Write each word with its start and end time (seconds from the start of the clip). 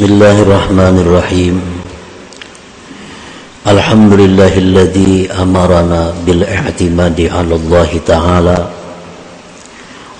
بسم 0.00 0.12
الله 0.12 0.42
الرحمن 0.42 0.96
الرحيم. 1.04 1.60
الحمد 3.68 4.12
لله 4.12 4.58
الذي 4.58 5.28
أمرنا 5.28 6.12
بالاعتماد 6.26 7.20
على 7.20 7.54
الله 7.54 7.90
تعالى 8.06 8.58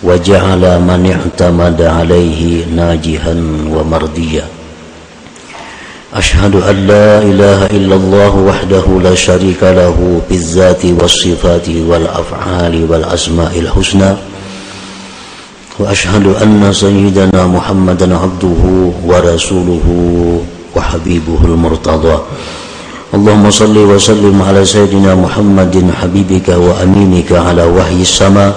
وجعل 0.03 0.63
من 0.85 1.01
اعتمد 1.17 1.83
عليه 1.83 2.65
ناجها 2.77 3.35
ومرضيا. 3.73 4.45
أشهد 6.15 6.55
أن 6.61 6.77
لا 6.87 7.19
إله 7.25 7.67
إلا 7.67 7.95
الله 7.97 8.33
وحده 8.37 8.85
لا 9.01 9.15
شريك 9.15 9.63
له 9.63 10.21
بالذات 10.29 10.85
والصفات 10.85 11.69
والأفعال 11.69 12.75
والأسماء 12.91 13.53
الحسنى. 13.59 14.13
وأشهد 15.81 16.27
أن 16.45 16.61
سيدنا 16.73 17.47
محمدا 17.47 18.09
عبده 18.13 18.63
ورسوله 19.09 19.87
وحبيبه 20.77 21.41
المرتضى. 21.45 22.17
اللهم 23.17 23.51
صل 23.51 23.77
وسلم 23.79 24.37
على 24.43 24.63
سيدنا 24.65 25.15
محمد 25.17 25.75
حبيبك 25.99 26.49
وأمينك 26.53 27.33
على 27.33 27.65
وحي 27.65 28.01
السماء 28.05 28.55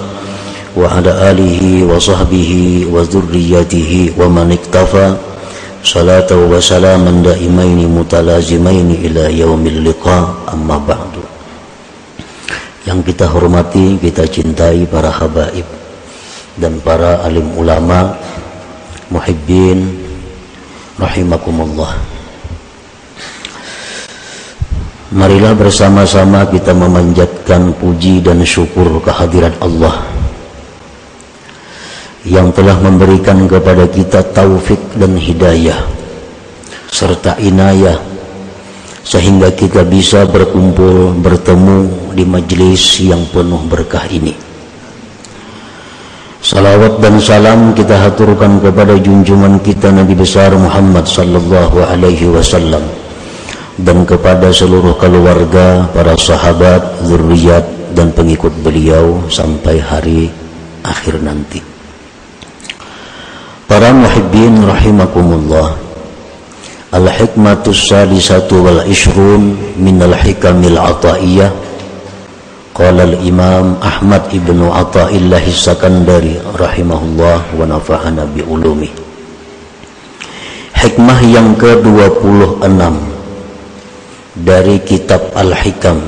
وعلى 0.76 1.12
آله 1.30 1.60
وصحبه 1.90 2.52
وذريته 2.92 3.92
ومن 4.20 4.48
اكتفى. 4.52 5.08
صلاة 5.84 6.30
وسلاما 6.32 7.10
دائمين 7.24 7.88
متلازمين 7.88 8.88
إلى 9.04 9.24
يوم 9.40 9.62
اللقاء. 9.66 10.24
أما 10.52 10.76
بعد. 10.84 11.12
Yang 12.84 13.00
kita 13.16 13.32
hormati, 13.32 13.96
kita 13.96 14.28
cintai 14.28 14.84
para 14.84 15.08
habaib. 15.08 15.83
Dan 16.58 16.78
para 16.82 17.22
alim 17.26 17.46
ulama 17.58 18.14
muhibbin 19.10 19.90
rahimakumullah 20.98 22.14
Marilah 25.14 25.54
bersama-sama 25.54 26.42
kita 26.50 26.74
memanjatkan 26.74 27.70
puji 27.78 28.18
dan 28.18 28.42
syukur 28.42 28.98
kehadiran 28.98 29.54
Allah 29.62 30.02
yang 32.26 32.50
telah 32.50 32.74
memberikan 32.82 33.46
kepada 33.46 33.86
kita 33.86 34.26
taufik 34.34 34.82
dan 34.98 35.14
hidayah 35.14 35.78
serta 36.90 37.38
inayah 37.38 37.94
sehingga 39.06 39.54
kita 39.54 39.86
bisa 39.86 40.26
berkumpul 40.26 41.14
bertemu 41.22 42.10
di 42.10 42.24
majlis 42.26 43.04
yang 43.04 43.22
penuh 43.30 43.62
berkah 43.70 44.10
ini. 44.10 44.53
Salawat 46.54 47.02
dan 47.02 47.18
salam 47.18 47.60
kita 47.74 47.98
haturkan 47.98 48.62
kepada 48.62 48.94
junjungan 48.94 49.58
kita 49.58 49.90
Nabi 49.90 50.14
besar 50.14 50.54
Muhammad 50.54 51.02
sallallahu 51.02 51.82
alaihi 51.82 52.30
wasallam 52.30 52.78
dan 53.74 54.06
kepada 54.06 54.54
seluruh 54.54 54.94
keluarga, 54.94 55.90
para 55.90 56.14
sahabat, 56.14 57.02
zuriat 57.02 57.66
dan 57.98 58.14
pengikut 58.14 58.54
beliau 58.62 59.18
sampai 59.26 59.82
hari 59.82 60.30
akhir 60.86 61.18
nanti. 61.26 61.58
Para 63.66 63.90
muhibbin 63.90 64.62
rahimakumullah. 64.62 65.74
Al-hikmatus 66.94 67.90
salisatu 67.90 68.62
wal 68.62 68.86
ishrun 68.86 69.58
min 69.74 69.98
al-hikamil 69.98 70.78
ataiyah 70.78 71.50
Qala 72.74 73.06
al-Imam 73.06 73.78
Ahmad 73.78 74.34
ibnu 74.34 74.66
Atta'illah 74.74 75.46
Sakandari 75.46 76.42
rahimahullah 76.58 77.54
wa 77.54 77.62
nafa'ana 77.70 78.26
bi. 78.34 78.42
Hikmah 80.74 81.18
yang 81.22 81.54
ke-26 81.54 82.66
dari 84.42 84.82
kitab 84.82 85.22
Al-Hikam 85.38 86.02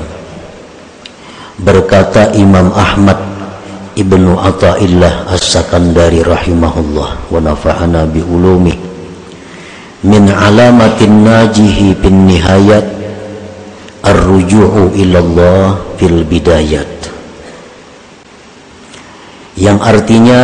berkata 1.63 2.35
Imam 2.35 2.75
Ahmad 2.75 3.15
ibnu 3.95 4.35
Atta'illah 4.35 5.31
As-Sakandari 5.31 6.19
rahimahullah 6.19 7.31
wa 7.31 7.39
nafa'ana 7.47 8.03
bi 8.11 8.19
ulumi 8.19 8.75
min 10.03 10.29
alamatin 10.35 11.23
najihi 11.23 11.95
bin 11.95 12.27
nihayat 12.27 12.96
ar-ruju'u 14.07 14.95
ilallah 14.95 15.75
fil 15.99 16.23
bidayat. 16.23 16.87
Yang 19.59 19.79
artinya 19.83 20.41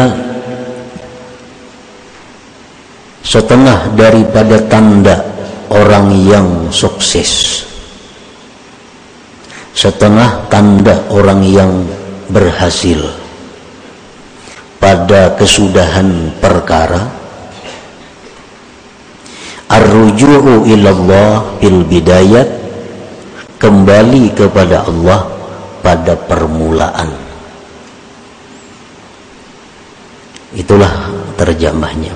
setengah 3.24 3.94
daripada 3.96 4.58
tanda 4.68 5.24
orang 5.72 6.12
yang 6.28 6.48
sukses. 6.74 7.64
Setengah 9.74 10.50
tanda 10.52 11.08
orang 11.08 11.42
yang 11.48 11.72
berhasil. 12.28 13.00
Pada 14.82 15.40
kesudahan 15.40 16.36
perkara. 16.44 17.08
Ar-ruju'u 19.72 20.68
ilallah 20.68 21.58
fil 21.64 21.88
bidayat 21.88 22.63
kembali 23.64 24.36
kepada 24.36 24.84
Allah 24.84 25.24
pada 25.80 26.20
permulaan. 26.20 27.08
Itulah 30.52 30.92
terjemahnya. 31.40 32.12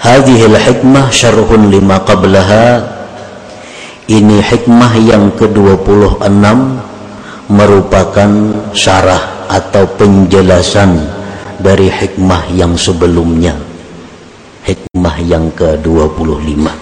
Hadhil 0.00 0.56
hikmah 0.56 1.12
syarhun 1.12 1.68
lima 1.68 2.00
qablaha. 2.08 2.88
Ini 4.08 4.40
hikmah 4.42 4.92
yang 4.98 5.30
ke-26 5.36 6.44
merupakan 7.52 8.30
syarah 8.72 9.46
atau 9.46 9.84
penjelasan 10.00 10.98
dari 11.60 11.86
hikmah 11.86 12.50
yang 12.50 12.74
sebelumnya. 12.74 13.54
Hikmah 14.66 15.16
yang 15.22 15.54
ke-25 15.54 16.81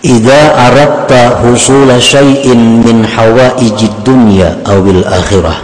Idza 0.00 0.56
aradta 0.56 1.44
husula 1.44 2.00
syai'in 2.00 2.80
min 2.80 3.04
hawaijid 3.04 4.00
dunya 4.00 4.56
awil 4.64 5.04
akhirah. 5.04 5.60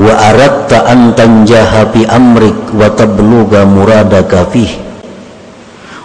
Wa 0.00 0.12
aradta 0.32 0.88
an 0.88 1.12
tanjaha 1.12 1.92
bi 1.92 2.08
amrik 2.08 2.72
wa 2.72 2.88
tabluga 2.96 3.68
muradaka 3.68 4.48
fih. 4.48 4.72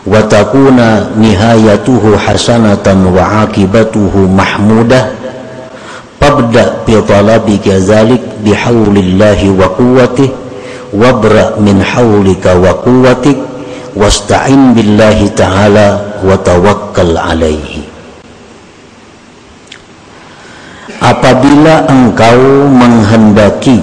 Wa 0.03 0.27
takuna 0.27 1.15
nihayatuhu 1.15 2.19
hasanatan 2.19 3.15
wa 3.15 3.47
akibatuhu 3.47 4.27
mahmudah. 4.27 5.07
Fabda 6.19 6.83
bi 6.83 6.99
talabika 7.07 7.79
zalik 7.79 8.43
bi 8.43 8.51
haulillahi 8.51 9.55
wa 9.55 9.71
quwwatihi 9.71 10.41
wabra 10.91 11.55
min 11.63 11.79
wa 11.79 12.71
wasta'in 13.97 14.75
billahi 14.75 15.31
ta'ala 15.35 16.21
wa 16.23 16.35
tawakkal 16.39 17.15
alaihi. 17.17 17.83
Apabila 21.01 21.89
engkau 21.89 22.69
menghendaki 22.69 23.81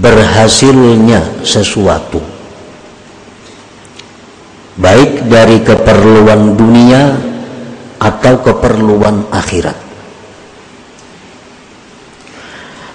berhasilnya 0.00 1.44
sesuatu 1.44 2.20
baik 4.80 5.28
dari 5.28 5.60
keperluan 5.60 6.56
dunia 6.56 7.12
atau 8.00 8.40
keperluan 8.40 9.28
akhirat 9.28 9.76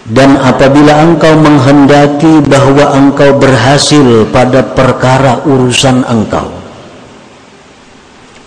dan 0.07 0.39
apabila 0.39 1.03
engkau 1.03 1.35
menghendaki 1.35 2.39
bahwa 2.47 2.95
engkau 2.95 3.35
berhasil 3.35 4.23
pada 4.31 4.63
perkara 4.63 5.43
urusan 5.43 6.07
engkau 6.07 6.47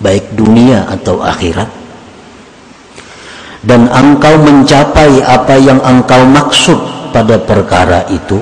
baik 0.01 0.33
dunia 0.33 0.89
atau 0.89 1.21
akhirat 1.21 1.69
dan 3.61 3.93
engkau 3.93 4.41
mencapai 4.41 5.21
apa 5.21 5.61
yang 5.61 5.77
engkau 5.85 6.25
maksud 6.25 6.81
pada 7.13 7.37
perkara 7.37 8.09
itu 8.09 8.41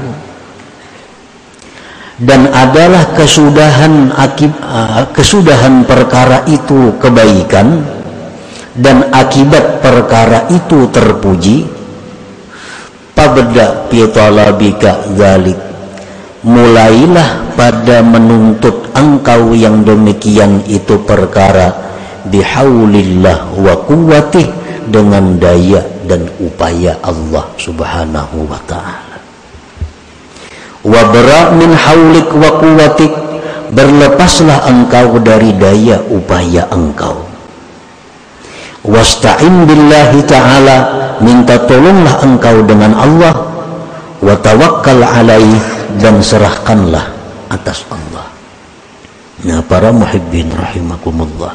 dan 2.19 2.50
adalah 2.50 3.15
kesudahan 3.15 4.15
akib, 4.15 4.50
uh, 4.62 5.06
kesudahan 5.11 5.82
perkara 5.87 6.47
itu 6.50 6.94
kebaikan 7.03 7.82
dan 8.79 9.11
akibat 9.11 9.82
perkara 9.82 10.47
itu 10.50 10.87
terpuji 10.94 11.78
pabda 13.19 13.91
fi 13.91 14.06
talabika 14.15 15.03
dzalik 15.19 15.59
mulailah 16.47 17.50
pada 17.59 17.99
menuntut 18.06 18.94
engkau 18.94 19.50
yang 19.59 19.82
demikian 19.82 20.62
itu 20.70 21.03
perkara. 21.03 21.91
Bihaulillah 22.29 23.56
wa 23.56 23.75
quwwatih 23.88 24.47
dengan 24.87 25.41
daya 25.41 25.81
dan 26.05 26.29
upaya 26.38 27.00
Allah 27.00 27.49
subhanahu 27.56 28.44
wa 28.44 28.61
ta'ala. 28.69 29.17
Wabra 30.85 31.56
min 31.56 31.73
haulik 31.73 32.29
wa 32.37 32.61
quwwatik 32.61 33.12
berlepaslah 33.73 34.69
engkau 34.69 35.17
dari 35.25 35.56
daya 35.56 36.05
upaya 36.12 36.69
engkau. 36.69 37.25
Wasta'in 38.85 39.65
billahi 39.65 40.20
ta'ala 40.29 41.07
minta 41.25 41.59
tolonglah 41.65 42.23
engkau 42.25 42.62
dengan 42.67 42.93
Allah 42.94 43.35
wa 44.19 44.35
tawakkal 44.38 45.03
alaih 45.03 45.61
dan 45.99 46.20
serahkanlah 46.23 47.06
atas 47.49 47.87
Allah. 47.88 48.26
Nah 49.47 49.62
para 49.62 49.94
muhibbin 49.94 50.50
rahimakumullah. 50.50 51.55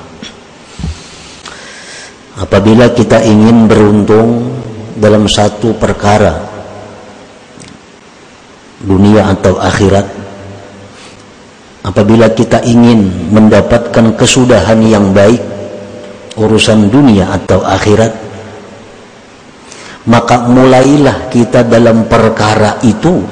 Apabila 2.33 2.89
kita 2.95 3.21
ingin 3.21 3.69
beruntung 3.69 4.57
dalam 4.97 5.29
satu 5.29 5.75
perkara 5.77 6.33
dunia 8.83 9.31
atau 9.31 9.55
akhirat 9.61 10.05
apabila 11.83 12.31
kita 12.31 12.63
ingin 12.63 13.31
mendapatkan 13.31 14.15
kesudahan 14.15 14.79
yang 14.83 15.11
baik 15.11 15.39
urusan 16.39 16.89
dunia 16.89 17.31
atau 17.31 17.63
akhirat 17.63 18.22
maka 20.07 20.51
mulailah 20.51 21.31
kita 21.31 21.63
dalam 21.63 22.07
perkara 22.07 22.79
itu. 22.83 23.23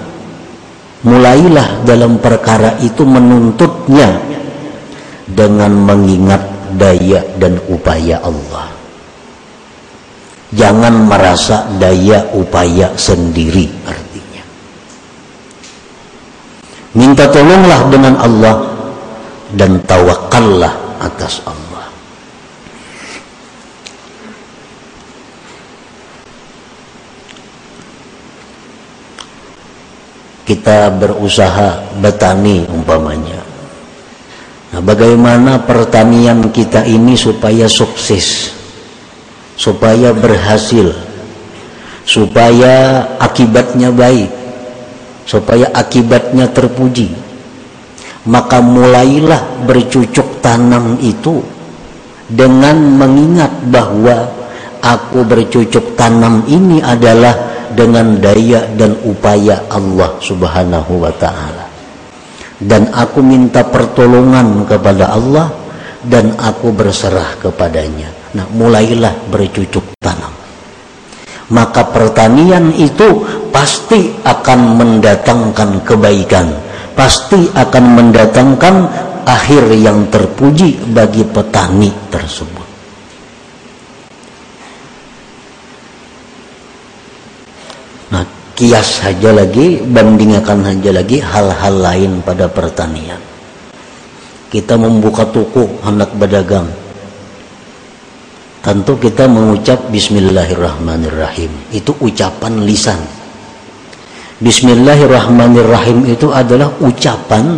Mulailah 1.02 1.82
dalam 1.82 2.22
perkara 2.22 2.78
itu 2.78 3.02
menuntutnya 3.02 4.22
dengan 5.26 5.74
mengingat 5.74 6.42
daya 6.78 7.26
dan 7.42 7.58
upaya 7.66 8.22
Allah. 8.22 8.70
Jangan 10.54 11.10
merasa 11.10 11.66
daya 11.82 12.22
upaya 12.38 12.94
sendiri 12.94 13.66
artinya. 13.82 14.44
Minta 16.94 17.26
tolonglah 17.34 17.82
dengan 17.90 18.16
Allah 18.22 18.56
dan 19.58 19.82
tawakallah 19.82 21.02
atas 21.02 21.42
Allah 21.50 21.61
kita 30.52 30.92
berusaha 30.92 31.96
bertani 32.04 32.68
umpamanya. 32.68 33.40
Nah, 34.76 34.84
bagaimana 34.84 35.64
pertanian 35.64 36.52
kita 36.52 36.84
ini 36.84 37.16
supaya 37.16 37.72
sukses, 37.72 38.52
supaya 39.56 40.12
berhasil, 40.12 40.92
supaya 42.04 43.08
akibatnya 43.16 43.96
baik, 43.96 44.28
supaya 45.24 45.72
akibatnya 45.72 46.52
terpuji. 46.52 47.16
Maka 48.28 48.60
mulailah 48.60 49.64
bercucuk 49.64 50.44
tanam 50.44 51.00
itu 51.00 51.40
dengan 52.28 52.76
mengingat 52.76 53.72
bahwa 53.72 54.28
aku 54.84 55.24
bercucuk 55.24 55.96
tanam 55.96 56.44
ini 56.52 56.84
adalah 56.84 57.51
dengan 57.74 58.20
daya 58.20 58.68
dan 58.76 58.96
upaya 59.04 59.66
Allah 59.72 60.18
Subhanahu 60.20 61.02
wa 61.02 61.14
taala. 61.16 61.66
Dan 62.62 62.94
aku 62.94 63.26
minta 63.26 63.66
pertolongan 63.66 64.70
kepada 64.70 65.10
Allah 65.10 65.50
dan 66.06 66.38
aku 66.38 66.70
berserah 66.70 67.38
kepadanya. 67.42 68.10
Nah, 68.38 68.46
mulailah 68.54 69.28
bercucuk 69.28 69.98
tanam. 69.98 70.32
Maka 71.52 71.84
pertanian 71.92 72.72
itu 72.72 73.28
pasti 73.52 74.08
akan 74.24 74.60
mendatangkan 74.80 75.84
kebaikan, 75.84 76.48
pasti 76.96 77.52
akan 77.52 77.86
mendatangkan 77.98 78.76
akhir 79.28 79.76
yang 79.76 80.08
terpuji 80.08 80.80
bagi 80.96 81.28
petani 81.28 81.92
tersebut. 82.08 82.71
Kias 88.62 89.02
saja 89.02 89.34
lagi 89.34 89.82
bandingkan 89.82 90.62
saja 90.62 90.94
lagi 90.94 91.18
hal-hal 91.18 91.82
lain 91.82 92.22
pada 92.22 92.46
pertanian. 92.46 93.18
Kita 94.54 94.78
membuka 94.78 95.26
toko 95.26 95.66
hendak 95.82 96.14
berdagang 96.14 96.70
tentu 98.62 99.02
kita 99.02 99.26
mengucap 99.26 99.90
bismillahirrahmanirrahim. 99.90 101.50
Itu 101.74 101.98
ucapan 101.98 102.62
lisan. 102.62 103.02
Bismillahirrahmanirrahim 104.38 106.06
itu 106.06 106.30
adalah 106.30 106.70
ucapan 106.86 107.58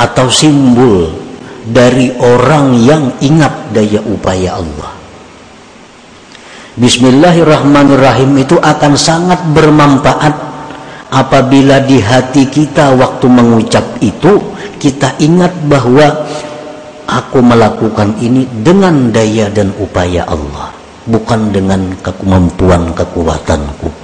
atau 0.00 0.32
simbol 0.32 1.12
dari 1.68 2.08
orang 2.16 2.72
yang 2.80 3.12
ingat 3.20 3.76
daya 3.76 4.00
upaya 4.08 4.56
Allah 4.56 5.03
Bismillahirrahmanirrahim 6.74 8.34
itu 8.42 8.58
akan 8.58 8.98
sangat 8.98 9.38
bermanfaat 9.54 10.34
apabila 11.06 11.78
di 11.86 12.02
hati 12.02 12.50
kita 12.50 12.98
waktu 12.98 13.30
mengucap 13.30 14.02
itu 14.02 14.42
kita 14.82 15.14
ingat 15.22 15.54
bahwa 15.70 16.26
aku 17.06 17.38
melakukan 17.46 18.18
ini 18.18 18.50
dengan 18.66 19.14
daya 19.14 19.54
dan 19.54 19.70
upaya 19.78 20.26
Allah 20.26 20.74
bukan 21.06 21.54
dengan 21.54 21.94
kemampuan 22.02 22.90
kekuatanku. 22.90 23.94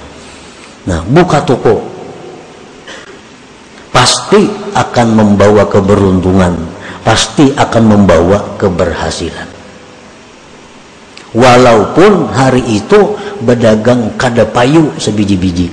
Nah 0.87 1.03
buka 1.11 1.43
toko 1.43 1.75
pasti 3.91 4.47
akan 4.71 5.07
membawa 5.19 5.67
keberuntungan 5.67 6.55
pasti 7.03 7.51
akan 7.51 7.83
membawa 7.83 8.55
keberhasilan 8.55 9.50
walaupun 11.31 12.27
hari 12.31 12.63
itu 12.67 13.15
berdagang 13.43 14.11
kada 14.19 14.43
payu 14.47 14.91
sebiji-biji. 14.99 15.71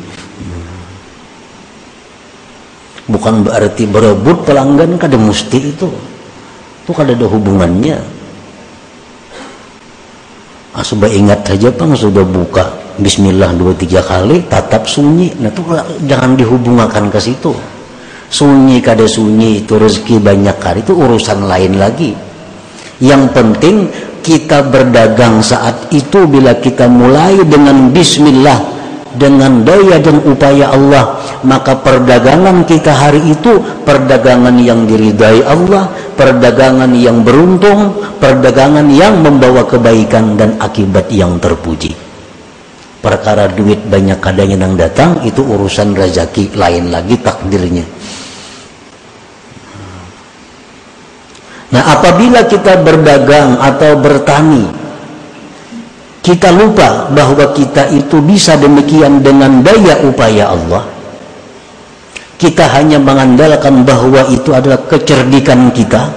Bukan 3.08 3.40
berarti 3.40 3.88
berebut 3.88 4.44
pelanggan 4.44 5.00
kada 5.00 5.16
mesti 5.16 5.72
itu. 5.72 5.88
Itu 6.84 6.90
kada 6.92 7.16
ada 7.16 7.24
hubungannya. 7.24 7.96
Ah, 10.76 10.84
sudah 10.84 11.08
ingat 11.08 11.42
saja 11.42 11.72
pang 11.72 11.96
sudah 11.96 12.22
buka. 12.22 12.68
Bismillah 13.00 13.56
dua 13.56 13.72
tiga 13.72 14.04
kali 14.04 14.44
tatap 14.46 14.84
sunyi. 14.84 15.32
Nah 15.40 15.48
itu 15.48 15.64
jangan 16.04 16.36
dihubungkan 16.36 17.08
ke 17.08 17.16
situ. 17.16 17.56
Sunyi 18.28 18.84
kada 18.84 19.08
sunyi 19.08 19.64
itu 19.64 19.80
rezeki 19.80 20.20
banyak 20.20 20.56
kali. 20.60 20.84
Itu 20.84 20.92
urusan 20.92 21.48
lain 21.48 21.80
lagi 21.80 22.27
yang 22.98 23.30
penting 23.30 23.86
kita 24.26 24.66
berdagang 24.66 25.38
saat 25.40 25.88
itu 25.94 26.26
bila 26.26 26.58
kita 26.58 26.90
mulai 26.90 27.38
dengan 27.46 27.94
bismillah 27.94 28.76
dengan 29.14 29.66
daya 29.66 29.98
dan 29.98 30.22
upaya 30.26 30.70
Allah 30.74 31.18
maka 31.42 31.78
perdagangan 31.78 32.66
kita 32.66 32.90
hari 32.92 33.22
itu 33.34 33.58
perdagangan 33.86 34.58
yang 34.58 34.84
diridai 34.84 35.42
Allah 35.46 35.90
perdagangan 36.18 36.90
yang 36.94 37.22
beruntung 37.22 37.94
perdagangan 38.18 38.86
yang 38.90 39.22
membawa 39.22 39.62
kebaikan 39.66 40.34
dan 40.34 40.58
akibat 40.58 41.06
yang 41.14 41.38
terpuji. 41.38 41.94
Perkara 42.98 43.46
duit 43.46 43.78
banyak 43.86 44.18
kadang 44.18 44.50
yang 44.50 44.74
datang 44.74 45.22
itu 45.22 45.38
urusan 45.40 45.94
rezeki 45.94 46.58
lain 46.58 46.90
lagi 46.90 47.14
takdirnya 47.22 47.86
apabila 51.98 52.46
kita 52.46 52.78
berdagang 52.86 53.58
atau 53.58 53.98
bertani 53.98 54.78
kita 56.28 56.52
lupa 56.52 57.08
bahwa 57.08 57.56
kita 57.56 57.88
itu 57.88 58.20
bisa 58.20 58.60
demikian 58.60 59.24
dengan 59.24 59.64
daya 59.64 59.96
upaya 60.04 60.52
Allah. 60.52 60.84
Kita 62.36 62.68
hanya 62.76 63.00
mengandalkan 63.00 63.82
bahwa 63.82 64.28
itu 64.30 64.52
adalah 64.52 64.78
kecerdikan 64.86 65.72
kita 65.72 66.12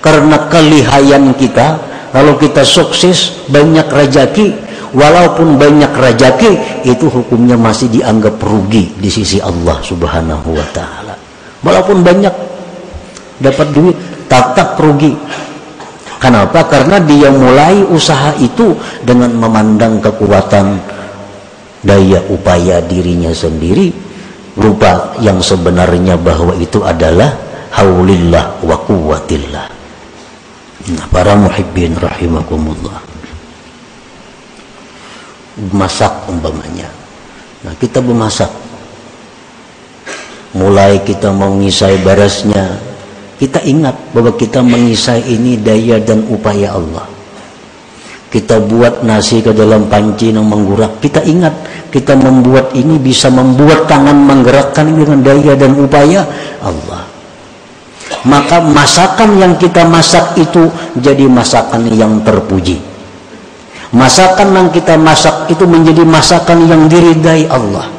karena 0.00 0.48
kelihayan 0.48 1.36
kita. 1.36 1.78
Kalau 2.12 2.36
kita 2.36 2.64
sukses 2.64 3.44
banyak 3.48 3.88
rejaki 3.92 4.56
walaupun 4.96 5.56
banyak 5.56 5.92
rejaki 5.96 6.60
itu 6.84 7.08
hukumnya 7.08 7.56
masih 7.56 7.88
dianggap 7.88 8.36
rugi 8.40 8.92
di 9.00 9.08
sisi 9.08 9.36
Allah 9.40 9.80
subhanahu 9.84 10.48
wa 10.52 10.66
ta'ala. 10.76 11.14
Walaupun 11.60 12.00
banyak 12.04 12.34
dapat 13.40 13.68
duit 13.72 13.96
tetap 14.32 14.80
rugi. 14.80 15.12
Kenapa? 16.16 16.64
Karena 16.64 16.96
dia 17.02 17.28
mulai 17.28 17.84
usaha 17.84 18.32
itu 18.40 18.72
dengan 19.04 19.36
memandang 19.36 20.00
kekuatan 20.00 20.80
daya 21.82 22.22
upaya 22.30 22.78
dirinya 22.80 23.34
sendiri 23.34 23.90
lupa 24.56 25.18
yang 25.18 25.42
sebenarnya 25.42 26.14
bahwa 26.14 26.54
itu 26.56 26.80
adalah 26.80 27.34
haulillah 27.74 28.62
wa 28.62 28.76
quwwatillah. 28.86 29.66
Nah, 30.82 31.06
para 31.10 31.34
muhibbin 31.34 31.98
rahimakumullah. 31.98 33.02
Masak 35.74 36.30
umpamanya. 36.32 36.88
Nah 37.66 37.74
kita 37.76 38.00
memasak. 38.00 38.48
Mulai 40.52 41.00
kita 41.02 41.32
mengisai 41.32 42.00
barasnya 42.04 42.91
kita 43.42 43.58
ingat 43.66 44.14
bahwa 44.14 44.38
kita 44.38 44.62
mengisai 44.62 45.26
ini 45.26 45.58
daya 45.58 45.98
dan 45.98 46.22
upaya 46.30 46.78
Allah. 46.78 47.10
Kita 48.30 48.62
buat 48.62 49.02
nasi 49.02 49.42
ke 49.42 49.50
dalam 49.50 49.90
panci 49.90 50.30
yang 50.30 50.46
menggurak. 50.46 51.02
Kita 51.02 51.26
ingat 51.26 51.50
kita 51.90 52.14
membuat 52.14 52.70
ini 52.78 53.02
bisa 53.02 53.34
membuat 53.34 53.90
tangan 53.90 54.14
menggerakkan 54.14 54.94
dengan 54.94 55.26
daya 55.26 55.58
dan 55.58 55.74
upaya 55.74 56.22
Allah. 56.62 57.02
Maka 58.22 58.62
masakan 58.62 59.34
yang 59.34 59.58
kita 59.58 59.90
masak 59.90 60.38
itu 60.38 60.70
jadi 61.02 61.26
masakan 61.26 61.90
yang 61.90 62.22
terpuji. 62.22 62.78
Masakan 63.90 64.54
yang 64.54 64.68
kita 64.70 64.94
masak 64.94 65.50
itu 65.50 65.66
menjadi 65.66 66.06
masakan 66.06 66.70
yang 66.70 66.86
diridai 66.86 67.50
Allah. 67.50 67.90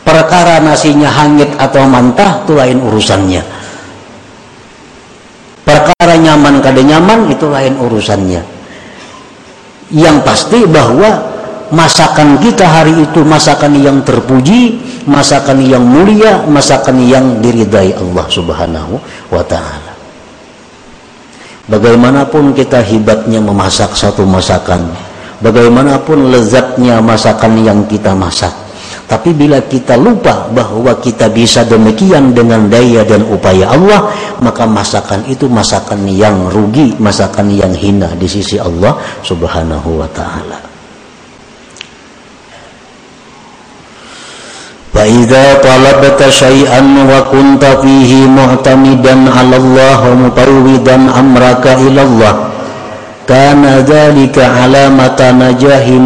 Perkara 0.00 0.64
nasinya 0.64 1.12
hangit 1.12 1.52
atau 1.60 1.84
mantah 1.84 2.40
itu 2.40 2.56
lain 2.56 2.80
urusannya 2.80 3.63
perkara 6.04 6.20
nyaman 6.20 6.60
kada 6.60 6.84
nyaman 6.84 7.32
itu 7.32 7.48
lain 7.48 7.80
urusannya 7.80 8.44
yang 9.88 10.20
pasti 10.20 10.68
bahwa 10.68 11.16
masakan 11.72 12.36
kita 12.44 12.68
hari 12.68 12.92
itu 13.08 13.24
masakan 13.24 13.72
yang 13.80 14.04
terpuji 14.04 14.84
masakan 15.08 15.64
yang 15.64 15.80
mulia, 15.80 16.44
masakan 16.44 17.00
yang 17.08 17.40
diridai 17.40 17.96
Allah 17.96 18.28
Subhanahu 18.28 19.00
wa 19.32 19.40
taala. 19.48 19.96
Bagaimanapun 21.72 22.52
kita 22.52 22.84
hebatnya 22.84 23.40
memasak 23.40 23.96
satu 23.96 24.28
masakan, 24.28 24.92
bagaimanapun 25.40 26.28
lezatnya 26.28 27.00
masakan 27.00 27.64
yang 27.64 27.88
kita 27.88 28.12
masak, 28.12 28.52
tapi 29.04 29.36
bila 29.36 29.60
kita 29.60 30.00
lupa 30.00 30.48
bahwa 30.48 30.96
kita 30.96 31.28
bisa 31.28 31.60
demikian 31.68 32.32
dengan 32.32 32.72
daya 32.72 33.04
dan 33.04 33.20
upaya 33.28 33.68
Allah, 33.68 34.08
maka 34.40 34.64
masakan 34.64 35.28
itu 35.28 35.44
masakan 35.44 36.08
yang 36.08 36.48
rugi, 36.48 36.96
masakan 36.96 37.52
yang 37.52 37.76
hina 37.76 38.16
di 38.16 38.24
sisi 38.24 38.56
Allah 38.56 38.96
Subhanahu 39.20 40.00
wa 40.00 40.08
taala. 40.08 40.56
Wa 44.94 45.04
idza 45.04 45.60
talabta 45.60 46.30
syai'an 46.32 47.04
wa 47.04 47.28
kunta 47.28 47.84
fihi 47.84 48.24
mu'tamidan 48.24 49.28
'ala 49.28 49.58
Allah 49.58 50.00
wa 50.00 50.16
mutarwidan 50.16 51.12
amraka 51.12 51.76
ila 51.76 52.00
Allah 52.08 52.34
kana 53.28 53.84
dzalika 53.84 54.64
alamatan 54.64 55.44
najahi 55.44 55.98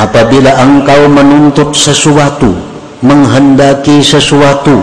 apabila 0.00 0.56
engkau 0.64 1.12
menuntut 1.12 1.76
sesuatu 1.76 2.56
menghendaki 3.04 4.00
sesuatu 4.00 4.80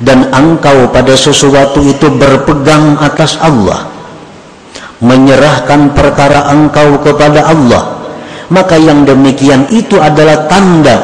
dan 0.00 0.24
engkau 0.32 0.88
pada 0.88 1.12
sesuatu 1.12 1.84
itu 1.84 2.08
berpegang 2.16 2.96
atas 2.96 3.36
Allah 3.44 3.92
menyerahkan 5.04 5.92
perkara 5.92 6.48
engkau 6.48 6.96
kepada 7.04 7.44
Allah 7.44 8.00
maka 8.48 8.80
yang 8.80 9.04
demikian 9.04 9.68
itu 9.68 10.00
adalah 10.00 10.48
tanda 10.48 10.96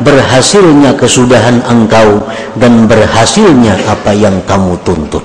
berhasilnya 0.00 0.94
kesudahan 0.94 1.62
engkau 1.66 2.22
dan 2.58 2.88
berhasilnya 2.90 3.78
apa 3.86 4.10
yang 4.16 4.42
kamu 4.48 4.74
tuntut. 4.82 5.22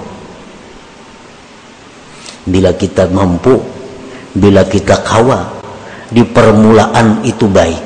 Bila 2.46 2.74
kita 2.76 3.10
mampu 3.10 3.58
bila 4.36 4.62
kita 4.68 5.02
kawa 5.02 5.59
di 6.10 6.26
permulaan 6.26 7.22
itu 7.22 7.46
baik. 7.46 7.84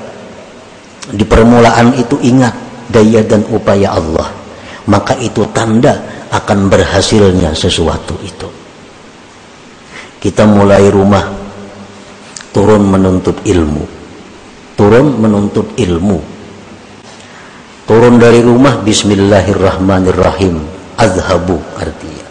Di 1.11 1.23
permulaan 1.27 1.91
itu 1.99 2.15
ingat 2.23 2.55
daya 2.87 3.21
dan 3.27 3.43
upaya 3.51 3.91
Allah. 3.91 4.31
Maka 4.87 5.15
itu 5.19 5.43
tanda 5.51 5.99
akan 6.31 6.71
berhasilnya 6.71 7.51
sesuatu 7.51 8.15
itu. 8.23 8.47
Kita 10.23 10.47
mulai 10.47 10.87
rumah 10.87 11.27
turun 12.55 12.87
menuntut 12.87 13.43
ilmu. 13.43 13.83
Turun 14.79 15.19
menuntut 15.19 15.75
ilmu. 15.75 16.19
Turun 17.83 18.15
dari 18.15 18.39
rumah 18.39 18.79
bismillahirrahmanirrahim. 18.79 20.55
Azhabu 20.95 21.59
artinya. 21.75 22.27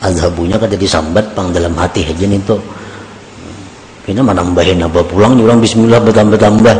Azhabunya 0.00 0.56
kan 0.56 0.72
jadi 0.72 0.86
sambat 0.88 1.36
pang 1.36 1.52
dalam 1.52 1.76
hati 1.76 2.08
aja 2.08 2.24
nih 2.24 2.40
tuh 2.48 2.60
kita 4.06 4.22
menambahin 4.22 4.86
apa 4.86 5.02
pulang 5.02 5.34
orang 5.42 5.58
bismillah 5.58 5.98
bertambah-tambah. 5.98 6.76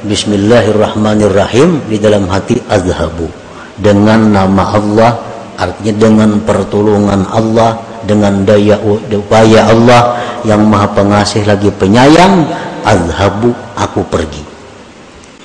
Bismillahirrahmanirrahim 0.00 1.92
di 1.92 2.00
dalam 2.00 2.24
hati 2.24 2.56
azhabu. 2.72 3.28
Dengan 3.76 4.32
nama 4.32 4.64
Allah 4.72 5.12
artinya 5.60 5.92
dengan 6.08 6.30
pertolongan 6.40 7.28
Allah 7.28 7.76
dengan 8.08 8.48
daya 8.48 8.80
upaya 8.80 9.68
Allah 9.68 10.16
yang 10.48 10.64
maha 10.64 10.88
pengasih 10.96 11.44
lagi 11.44 11.68
penyayang 11.68 12.48
azhabu 12.80 13.52
aku 13.76 14.00
pergi. 14.08 14.40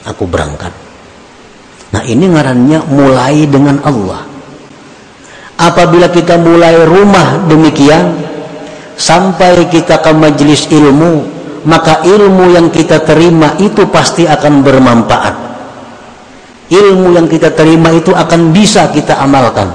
Aku 0.07 0.23
berangkat. 0.23 0.71
Nah 1.91 2.03
ini 2.07 2.31
ngarannya 2.31 2.79
mulai 2.87 3.43
dengan 3.43 3.83
Allah. 3.83 4.23
Apabila 5.59 6.07
kita 6.07 6.39
mulai 6.39 6.79
rumah 6.87 7.43
demikian 7.51 8.23
sampai 8.95 9.67
kita 9.71 9.99
ke 9.99 10.11
majelis 10.15 10.67
ilmu 10.71 11.27
maka 11.67 12.05
ilmu 12.05 12.55
yang 12.55 12.67
kita 12.69 13.01
terima 13.03 13.55
itu 13.59 13.87
pasti 13.91 14.27
akan 14.27 14.63
bermanfaat 14.63 15.35
ilmu 16.71 17.13
yang 17.13 17.27
kita 17.29 17.53
terima 17.53 17.93
itu 17.93 18.15
akan 18.15 18.55
bisa 18.55 18.89
kita 18.89 19.19
amalkan 19.21 19.69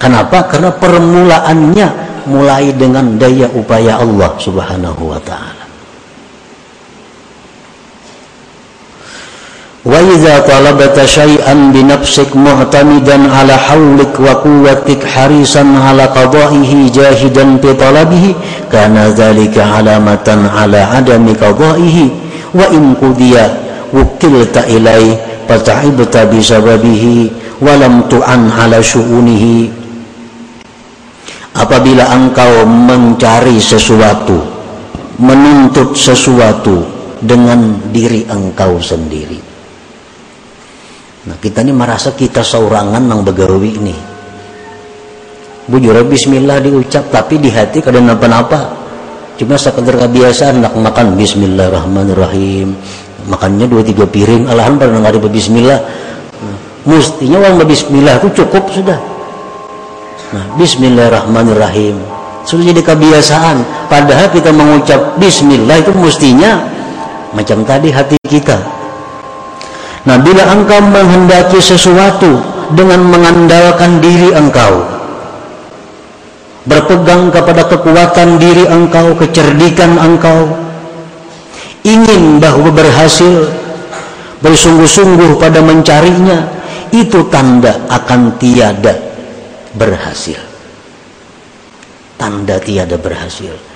kenapa? 0.00 0.48
karena 0.48 0.70
permulaannya 0.74 1.88
mulai 2.28 2.72
dengan 2.76 3.16
daya 3.16 3.48
upaya 3.52 4.00
Allah 4.00 4.36
Subhanahu 4.36 5.10
wa 5.10 5.20
taala. 5.22 5.59
Ala 9.80 10.04
hawlik 13.56 14.12
wa 14.20 14.36
quwwatik 14.44 15.00
harisan 15.08 15.72
ala 15.72 16.04
qada'ihi 16.12 16.92
jahidan 16.92 17.56
bi 17.56 17.72
talabihi 17.72 18.36
kana 18.68 19.08
dzalika 19.08 19.80
alamatan 19.80 20.44
ala 20.52 21.00
adami 21.00 21.32
qada'ihi 21.32 22.12
wa 22.52 22.68
in 22.76 22.92
qudiya 22.92 23.48
wukilta 23.96 24.68
ilai 24.68 25.16
fata'ibta 25.48 26.28
bi 26.28 26.44
sababihi 26.44 27.32
wa 27.64 27.72
lam 27.80 28.04
tu'an 28.04 28.52
ala 28.52 28.84
syu'unihi 28.84 29.72
apabila 31.56 32.04
engkau 32.20 32.68
mencari 32.68 33.56
sesuatu 33.56 34.44
menuntut 35.16 35.96
sesuatu 35.96 36.84
dengan 37.24 37.80
diri 37.88 38.28
engkau 38.28 38.76
sendiri 38.76 39.39
nah 41.28 41.36
kita 41.36 41.60
ini 41.66 41.72
merasa 41.76 42.16
kita 42.16 42.40
seorangan 42.40 43.02
yang 43.04 43.20
begawi 43.20 43.76
ini 43.76 43.96
bujur 45.68 45.96
bismillah 46.08 46.64
diucap 46.64 47.12
tapi 47.12 47.36
di 47.36 47.52
hati 47.52 47.84
kadang 47.84 48.08
apa-apa 48.08 48.78
cuma 49.36 49.60
sekedar 49.60 50.00
kebiasaan 50.08 50.64
nak 50.64 50.74
makan 50.76 51.16
bismillahirrahmanirrahim 51.16 52.72
makannya 53.28 53.68
dua 53.68 53.84
tiga 53.84 54.08
piring 54.08 54.48
alhamdulillah 54.48 55.00
nggak 55.04 55.12
ada 55.14 55.30
bismillah 55.30 55.80
nah, 56.40 56.56
mestinya 56.88 57.36
orang 57.38 57.68
bismillah 57.68 58.14
itu 58.18 58.28
cukup 58.40 58.64
sudah 58.72 58.98
Nah, 60.30 60.46
Bismillahirrahmanirrahim. 60.54 61.98
Sudah 62.46 62.70
jadi 62.70 62.82
kebiasaan. 62.86 63.66
Padahal 63.90 64.30
kita 64.30 64.54
mengucap 64.54 65.18
Bismillah 65.18 65.82
itu 65.82 65.90
mestinya 65.98 66.62
macam 67.34 67.66
tadi 67.66 67.90
hati 67.90 68.14
kita. 68.30 68.54
Nah, 70.08 70.16
bila 70.16 70.48
engkau 70.48 70.80
menghendaki 70.80 71.60
sesuatu 71.60 72.40
dengan 72.72 73.04
mengandalkan 73.04 74.00
diri 74.00 74.32
engkau, 74.32 74.80
berpegang 76.64 77.28
kepada 77.28 77.68
kekuatan 77.68 78.40
diri 78.40 78.64
engkau, 78.64 79.12
kecerdikan 79.16 80.00
engkau, 80.00 80.56
ingin 81.84 82.40
bahwa 82.40 82.72
berhasil, 82.72 83.52
bersungguh-sungguh 84.40 85.36
pada 85.36 85.60
mencarinya, 85.60 86.48
itu 86.96 87.28
tanda 87.28 87.76
akan 87.92 88.40
tiada 88.40 88.96
berhasil. 89.76 90.40
Tanda 92.16 92.56
tiada 92.60 92.96
berhasil 92.96 93.69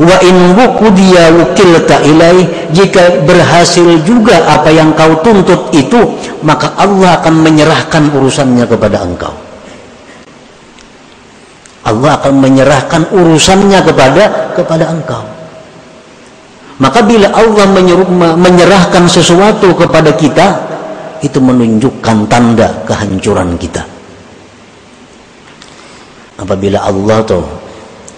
wa 0.00 0.16
in 0.24 0.56
wukudiya 0.56 1.36
wukilta 1.36 2.00
ilai 2.00 2.48
jika 2.72 3.20
berhasil 3.28 3.84
juga 4.08 4.40
apa 4.48 4.72
yang 4.72 4.96
kau 4.96 5.20
tuntut 5.20 5.68
itu 5.76 6.00
maka 6.40 6.72
Allah 6.80 7.20
akan 7.20 7.34
menyerahkan 7.44 8.08
urusannya 8.08 8.64
kepada 8.64 9.04
engkau. 9.04 9.34
Allah 11.82 12.14
akan 12.16 12.34
menyerahkan 12.38 13.02
urusannya 13.10 13.80
kepada 13.82 14.54
kepada 14.54 14.84
engkau. 14.88 15.24
Maka 16.80 16.98
bila 17.04 17.30
Allah 17.30 17.66
menyerahkan 18.38 19.06
sesuatu 19.06 19.70
kepada 19.76 20.14
kita 20.18 20.46
itu 21.22 21.38
menunjukkan 21.38 22.26
tanda 22.26 22.74
kehancuran 22.82 23.54
kita. 23.54 23.86
Apabila 26.42 26.82
Allah 26.82 27.22
tuh 27.22 27.46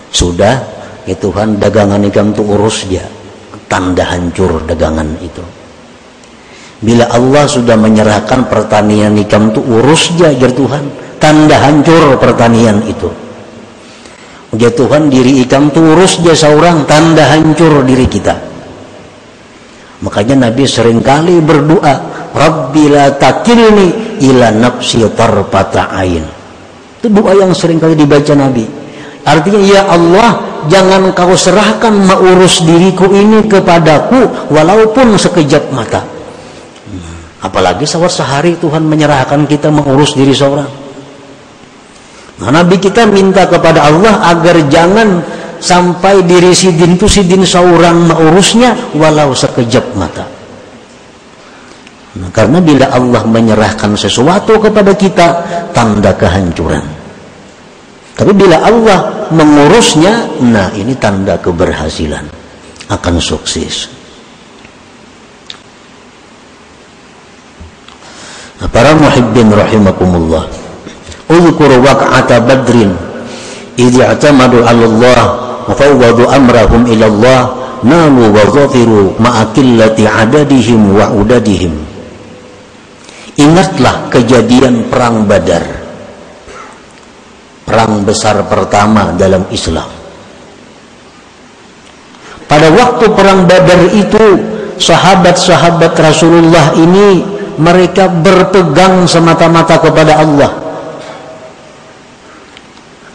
sudah 0.08 0.73
ya 1.04 1.16
Tuhan 1.16 1.60
dagangan 1.60 2.00
ikan 2.12 2.32
tuh 2.32 2.44
urus 2.44 2.88
dia. 2.88 3.04
Tanda 3.64 4.04
hancur 4.04 4.62
dagangan 4.68 5.08
itu. 5.24 5.40
Bila 6.84 7.08
Allah 7.08 7.48
sudah 7.48 7.80
menyerahkan 7.80 8.44
pertanian 8.52 9.16
ikan 9.24 9.50
tuh 9.54 9.64
urus 9.64 10.12
dia 10.20 10.36
jar 10.36 10.52
Tuhan 10.52 10.84
tanda 11.16 11.56
hancur 11.56 12.20
pertanian 12.20 12.84
itu. 12.84 13.08
Ya 14.54 14.70
Tuhan 14.70 15.08
diri 15.08 15.40
ikan 15.48 15.72
tuh 15.72 15.96
urus 15.96 16.20
dia 16.20 16.36
seorang 16.36 16.84
tanda 16.84 17.24
hancur 17.32 17.82
diri 17.88 18.04
kita. 18.04 18.36
Makanya 20.04 20.52
Nabi 20.52 20.68
sering 20.68 21.00
kali 21.00 21.40
berdoa 21.40 22.14
Rabbi 22.34 22.90
la 22.90 23.14
takilni 23.14 24.18
ila 24.26 24.50
nafsi 24.50 25.06
tarpata 25.14 25.94
ain. 25.94 26.26
Itu 26.98 27.06
doa 27.08 27.30
yang 27.30 27.54
sering 27.54 27.78
kali 27.78 27.94
dibaca 27.94 28.34
Nabi. 28.34 28.66
Artinya 29.24 29.60
ya 29.62 29.82
Allah, 29.88 30.53
jangan 30.70 31.10
kau 31.12 31.34
serahkan 31.34 31.92
mengurus 31.92 32.62
diriku 32.64 33.08
ini 33.10 33.44
kepadaku 33.46 34.50
walaupun 34.52 35.16
sekejap 35.16 35.72
mata. 35.74 36.04
Apalagi 37.44 37.84
sawar 37.84 38.08
sehari 38.08 38.56
Tuhan 38.56 38.88
menyerahkan 38.88 39.44
kita 39.44 39.68
mengurus 39.68 40.16
diri 40.16 40.32
seorang. 40.32 40.68
Nah, 42.40 42.50
Nabi 42.50 42.80
kita 42.80 43.04
minta 43.04 43.44
kepada 43.44 43.84
Allah 43.84 44.32
agar 44.32 44.64
jangan 44.72 45.20
sampai 45.60 46.24
diri 46.24 46.56
sidin 46.56 46.96
itu 46.96 47.04
sidin 47.04 47.44
seorang 47.44 48.08
mengurusnya 48.08 48.96
walau 48.96 49.36
sekejap 49.36 49.92
mata. 49.92 50.24
Nah, 52.14 52.30
karena 52.30 52.62
bila 52.62 52.88
Allah 52.94 53.22
menyerahkan 53.26 53.92
sesuatu 53.98 54.56
kepada 54.62 54.94
kita, 54.94 55.26
tanda 55.74 56.14
kehancuran. 56.14 56.93
Tapi 58.14 58.30
bila 58.30 58.62
Allah 58.62 59.28
mengurusnya, 59.34 60.38
nah 60.38 60.70
ini 60.70 60.94
tanda 60.94 61.34
keberhasilan. 61.38 62.30
Akan 62.86 63.18
sukses. 63.18 63.90
Nah, 68.62 68.70
para 68.70 68.94
muhibbin 68.94 69.50
rahimakumullah. 69.50 70.46
Uzkur 71.26 71.70
waq'ata 71.82 72.38
badrin. 72.44 72.94
Idh 73.74 73.98
i'tamadu 73.98 74.62
'ala 74.62 74.84
Allah 74.86 75.22
wa 75.66 75.74
fawwadu 75.74 76.30
amrahum 76.30 76.86
ila 76.86 77.04
Allah 77.10 77.40
nalu 77.82 78.30
wa 78.30 78.46
zafiru 78.46 79.18
ma'akillati 79.18 80.06
adadihim 80.06 80.94
wa 80.94 81.10
udadihim 81.10 81.74
Ingatlah 83.34 84.14
kejadian 84.14 84.86
perang 84.86 85.26
Badar. 85.26 85.83
Perang 87.64 88.04
besar 88.04 88.44
pertama 88.44 89.16
dalam 89.16 89.48
Islam. 89.48 89.88
Pada 92.44 92.68
waktu 92.70 93.04
perang 93.16 93.48
Badar 93.48 93.88
itu, 93.90 94.26
sahabat-sahabat 94.76 95.96
Rasulullah 95.96 96.76
ini 96.76 97.24
mereka 97.56 98.06
berpegang 98.10 99.08
semata-mata 99.08 99.80
kepada 99.80 100.20
Allah. 100.20 100.52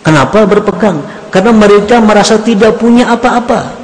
Kenapa 0.02 0.50
berpegang? 0.50 0.98
Karena 1.30 1.54
mereka 1.54 2.02
merasa 2.02 2.42
tidak 2.42 2.82
punya 2.82 3.14
apa-apa. 3.14 3.78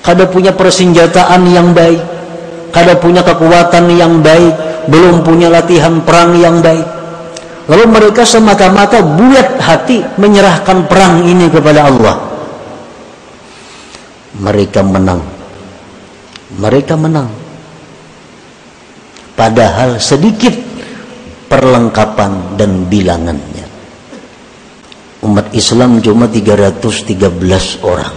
Kada 0.00 0.24
punya 0.24 0.56
persenjataan 0.56 1.44
yang 1.50 1.76
baik, 1.76 2.00
kada 2.72 2.96
punya 2.96 3.20
kekuatan 3.26 3.92
yang 3.92 4.24
baik, 4.24 4.54
belum 4.88 5.20
punya 5.26 5.52
latihan 5.52 6.00
perang 6.00 6.32
yang 6.38 6.64
baik. 6.64 6.95
Lalu 7.66 7.84
mereka 7.90 8.22
semata-mata 8.22 9.02
buat 9.02 9.58
hati 9.58 9.98
menyerahkan 10.22 10.86
perang 10.86 11.26
ini 11.26 11.50
kepada 11.50 11.90
Allah. 11.90 12.16
Mereka 14.38 14.86
menang. 14.86 15.22
Mereka 16.62 16.94
menang. 16.94 17.26
Padahal 19.34 19.98
sedikit 19.98 20.54
perlengkapan 21.50 22.54
dan 22.54 22.86
bilangannya. 22.86 23.66
Umat 25.26 25.50
Islam 25.50 25.98
cuma 25.98 26.30
313 26.30 27.82
orang. 27.82 28.14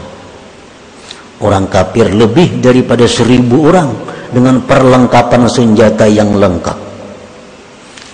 Orang 1.41 1.65
kafir 1.71 2.13
lebih 2.13 2.61
daripada 2.61 3.09
seribu 3.09 3.65
orang 3.65 3.89
dengan 4.29 4.61
perlengkapan 4.61 5.49
senjata 5.49 6.05
yang 6.05 6.37
lengkap. 6.37 6.88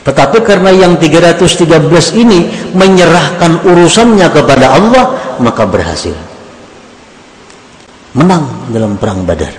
Tetapi 0.05 0.37
karena 0.45 0.69
yang 0.69 1.01
313 1.01 2.13
ini 2.13 2.45
menyerahkan 2.77 3.65
urusannya 3.65 4.29
kepada 4.29 4.77
Allah, 4.77 5.05
maka 5.41 5.65
berhasil. 5.65 6.13
Menang 8.13 8.69
dalam 8.69 9.01
perang 9.01 9.25
Badar. 9.25 9.49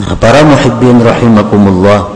Nah, 0.00 0.16
para 0.16 0.40
muhibbin 0.48 1.04
rahimakumullah. 1.04 2.08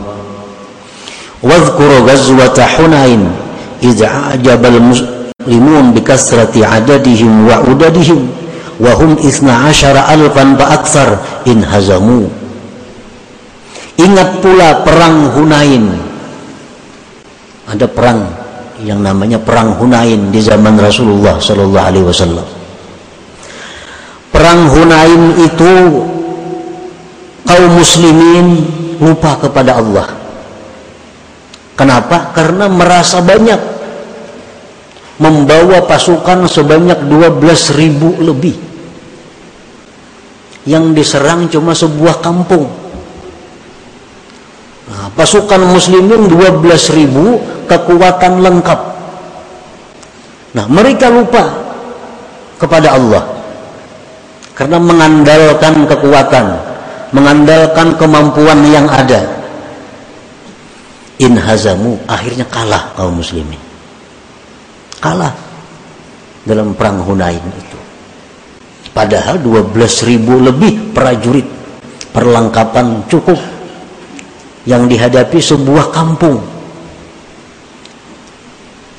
Wadhkuru 1.45 2.01
ghazwata 2.09 2.65
Hunain 2.81 3.29
idza 3.77 4.33
ajabal 4.33 4.81
muslimun 4.81 5.93
bikasrati 5.93 6.65
adadihim 6.65 7.45
wa 7.45 7.61
udadihim 7.61 8.25
wahum 8.81 9.21
isna 9.21 9.69
asyara 9.69 10.09
alfan 10.09 10.57
ba'aksar 10.57 11.21
in 11.45 11.61
hazamu 11.61 12.25
ingat 13.97 14.39
pula 14.39 14.85
perang 14.85 15.33
Hunain. 15.33 15.85
Ada 17.67 17.85
perang 17.89 18.19
yang 18.79 19.01
namanya 19.01 19.41
perang 19.41 19.75
Hunain 19.75 20.31
di 20.31 20.39
zaman 20.39 20.77
Rasulullah 20.77 21.41
Sallallahu 21.41 21.87
Alaihi 21.91 22.05
Wasallam. 22.05 22.47
Perang 24.31 24.69
Hunain 24.69 25.23
itu 25.41 25.73
kaum 27.43 27.71
muslimin 27.73 28.47
lupa 29.01 29.35
kepada 29.41 29.81
Allah. 29.81 30.07
Kenapa? 31.77 32.33
karena 32.33 32.65
merasa 32.65 33.21
banyak 33.21 33.61
membawa 35.21 35.85
pasukan 35.85 36.49
sebanyak 36.49 37.05
12 37.05 37.77
ribu 37.77 38.17
lebih. 38.21 38.57
Yang 40.67 40.85
diserang 40.97 41.47
cuma 41.47 41.77
sebuah 41.77 42.19
kampung 42.19 42.86
pasukan 45.17 45.73
muslimin 45.73 46.29
12 46.29 46.61
ribu 46.93 47.41
kekuatan 47.65 48.45
lengkap. 48.45 48.79
Nah 50.53 50.65
mereka 50.69 51.09
lupa 51.09 51.43
kepada 52.61 52.93
Allah 52.93 53.23
karena 54.53 54.77
mengandalkan 54.77 55.89
kekuatan 55.89 56.45
mengandalkan 57.11 57.97
kemampuan 57.97 58.61
yang 58.69 58.85
ada. 58.85 59.35
In 61.17 61.33
hazamu 61.33 61.97
akhirnya 62.05 62.45
kalah 62.45 62.93
kaum 62.93 63.17
muslimin. 63.17 63.57
Kalah 65.01 65.33
dalam 66.45 66.77
perang 66.77 67.01
Hunain 67.01 67.41
itu. 67.41 67.79
Padahal 68.93 69.41
12 69.41 69.73
ribu 70.09 70.37
lebih 70.41 70.93
prajurit 70.93 71.45
perlengkapan 72.13 73.05
cukup 73.09 73.37
yang 74.67 74.85
dihadapi 74.91 75.39
sebuah 75.39 75.95
kampung. 75.95 76.43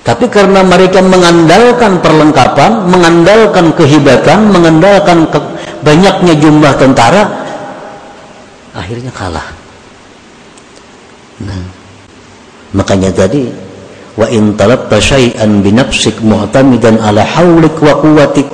Tapi 0.02 0.24
karena 0.32 0.64
mereka 0.64 1.04
mengandalkan 1.04 2.00
perlengkapan, 2.00 2.88
mengandalkan 2.88 3.76
kehebatan, 3.76 4.48
mengandalkan 4.48 5.28
ke 5.28 5.38
banyaknya 5.84 6.32
jumlah 6.40 6.72
tentara, 6.80 7.28
akhirnya 8.72 9.12
kalah. 9.12 9.44
Nah, 11.44 11.60
makanya 12.72 13.12
tadi 13.12 13.52
wa 14.16 14.26
in 14.32 14.56
talabta 14.56 14.96
syai'an 14.96 15.60
bi 15.60 15.70
nafsik 15.76 16.18
mu'tamidan 16.24 16.98
ala 16.98 17.22
haulik 17.22 17.76
wa 17.78 17.94
quwwatik 18.00 18.48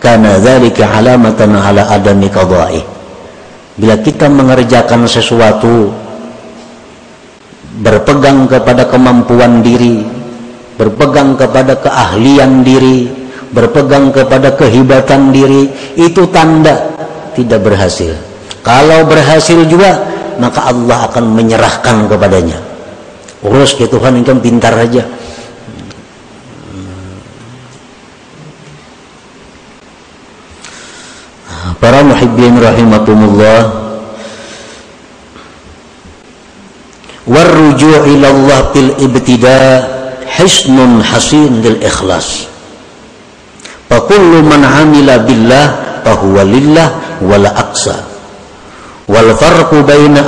karena 0.00 0.40
dzalika 0.40 0.88
alamatan 0.96 1.54
ala 1.54 1.86
adami 1.92 2.28
qada'i 2.32 2.99
bila 3.80 3.96
kita 3.96 4.28
mengerjakan 4.28 5.08
sesuatu 5.08 5.88
berpegang 7.80 8.44
kepada 8.44 8.84
kemampuan 8.84 9.64
diri 9.64 10.04
berpegang 10.76 11.32
kepada 11.40 11.80
keahlian 11.80 12.60
diri 12.60 13.08
berpegang 13.56 14.12
kepada 14.12 14.52
kehebatan 14.52 15.32
diri 15.32 15.72
itu 15.96 16.28
tanda 16.28 16.92
tidak 17.32 17.64
berhasil. 17.64 18.12
Kalau 18.60 19.08
berhasil 19.08 19.64
juga 19.64 19.96
maka 20.36 20.68
Allah 20.68 21.08
akan 21.08 21.24
menyerahkan 21.32 22.04
kepadanya. 22.04 22.60
Urus 23.40 23.72
ke 23.72 23.88
Tuhan 23.88 24.20
engkau 24.20 24.36
pintar 24.36 24.76
aja 24.76 25.00
muhibbin 32.20 32.60
rahimakumullah. 32.60 33.60
Warruju' 37.24 37.96
Allah 38.28 38.60
ibtida 39.00 39.60
hisnun 40.36 41.00
hasin 41.00 41.64
lil 41.64 41.80
ikhlas. 41.80 42.44
Fa 43.88 44.04
kullu 44.04 44.44
man 44.44 44.68
amila 44.68 45.16
billah 45.24 45.66
fa 46.04 46.12
lillah 46.44 46.88
wala 47.24 47.56
aksa 47.56 47.96
wal 49.08 49.32
farqu 49.36 49.80
baina 49.80 50.20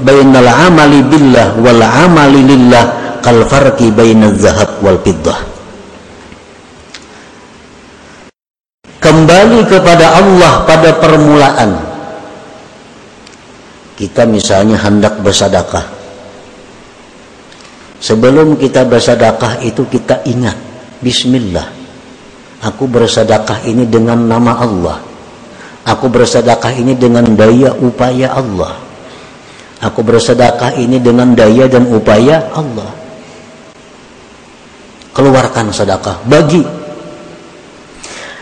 bainal 0.00 0.48
amali 0.48 1.04
billah 1.04 1.60
wal 1.60 1.78
amali 1.78 2.40
lillah 2.44 2.84
kal 3.20 3.44
farqi 3.46 3.92
wal 4.82 4.98
fiddah 5.04 5.57
kembali 9.38 9.70
kepada 9.70 10.18
Allah 10.18 10.66
pada 10.66 10.90
permulaan. 10.98 11.70
Kita 13.94 14.26
misalnya 14.26 14.82
hendak 14.82 15.22
bersadakah 15.22 15.86
sebelum 18.02 18.58
kita 18.58 18.82
bersadakah 18.82 19.62
itu 19.62 19.86
kita 19.86 20.26
ingat 20.26 20.58
bismillah 20.98 21.70
aku 22.66 22.90
bersadakah 22.90 23.62
ini 23.62 23.86
dengan 23.86 24.26
nama 24.26 24.58
Allah. 24.58 24.98
Aku 25.86 26.10
bersadakah 26.10 26.74
ini 26.74 26.98
dengan 26.98 27.22
daya 27.38 27.78
upaya 27.78 28.34
Allah. 28.34 28.74
Aku 29.86 30.02
bersadakah 30.02 30.74
ini 30.74 30.98
dengan 30.98 31.30
daya 31.38 31.70
dan 31.70 31.86
upaya 31.86 32.42
Allah. 32.58 32.90
Keluarkan 35.14 35.70
sedekah 35.70 36.26
bagi 36.26 36.77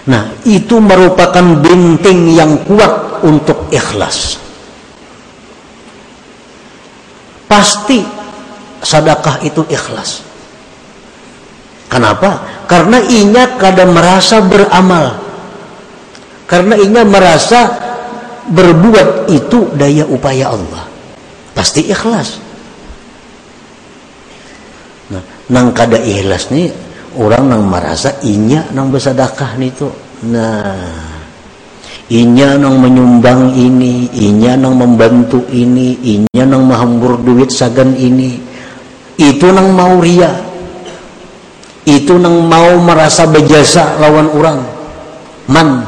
Nah, 0.07 0.31
itu 0.47 0.79
merupakan 0.79 1.43
benteng 1.59 2.31
yang 2.31 2.63
kuat 2.63 3.27
untuk 3.27 3.67
ikhlas. 3.75 4.39
Pasti 7.51 8.07
sedekah 8.87 9.43
itu 9.43 9.67
ikhlas. 9.67 10.23
Kenapa? 11.91 12.63
Karena 12.71 13.03
inya 13.03 13.59
kadang 13.59 13.95
merasa 13.95 14.39
beramal. 14.43 15.19
Karena 16.47 16.79
inya 16.79 17.03
merasa 17.03 17.75
berbuat 18.47 19.27
itu 19.31 19.75
daya 19.75 20.07
upaya 20.07 20.55
Allah. 20.55 20.87
Pasti 21.51 21.83
ikhlas. 21.83 22.39
Nah, 25.11 25.23
nang 25.51 25.75
kada 25.75 25.99
ikhlas 25.99 26.55
nih 26.55 26.86
orang 27.17 27.45
nang 27.49 27.65
merasa 27.69 28.21
inya 28.23 28.65
nang 28.73 28.93
bersedekah 28.93 29.57
itu 29.61 29.89
nah 30.29 31.07
inya 32.13 32.55
nang 32.55 32.79
menyumbang 32.79 33.51
ini 33.59 34.07
inya 34.15 34.55
nang 34.55 34.79
membantu 34.79 35.43
ini 35.51 35.99
inya 36.07 36.45
nang 36.47 36.67
menghambur 36.67 37.19
duit 37.23 37.51
sagan 37.51 37.95
ini. 37.99 38.39
Itu 39.17 39.49
nang 39.51 39.73
mau 39.73 39.99
ria. 39.99 40.31
Itu 41.87 42.19
nang 42.19 42.47
mau 42.47 42.77
merasa 42.83 43.27
berjasa 43.27 43.99
lawan 43.99 44.29
orang. 44.31 44.59
Man 45.47 45.83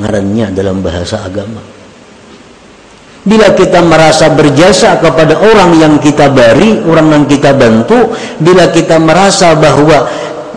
ngarannya 0.00 0.52
dalam 0.52 0.80
bahasa 0.84 1.24
agama. 1.24 1.60
Bila 3.24 3.56
kita 3.56 3.80
merasa 3.80 4.28
berjasa 4.36 5.00
kepada 5.00 5.40
orang 5.40 5.80
yang 5.80 5.96
kita 5.96 6.28
bari, 6.28 6.84
orang 6.84 7.08
yang 7.08 7.24
kita 7.24 7.56
bantu, 7.56 8.12
bila 8.36 8.68
kita 8.68 9.00
merasa 9.00 9.56
bahwa 9.56 10.04